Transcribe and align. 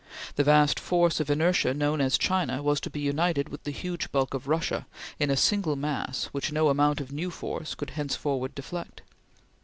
The 0.35 0.43
vast 0.43 0.79
force 0.79 1.19
of 1.19 1.29
inertia 1.29 1.75
known 1.75 2.01
as 2.01 2.17
China 2.17 2.63
was 2.63 2.79
to 2.81 2.89
be 2.89 2.99
united 3.01 3.49
with 3.49 3.65
the 3.65 3.69
huge 3.71 4.11
bulk 4.11 4.33
of 4.33 4.47
Russia 4.47 4.87
in 5.19 5.29
a 5.29 5.37
single 5.37 5.75
mass 5.75 6.25
which 6.31 6.51
no 6.51 6.69
amount 6.69 6.99
of 7.01 7.11
new 7.11 7.29
force 7.29 7.75
could 7.75 7.91
henceforward 7.91 8.55
deflect. 8.55 9.03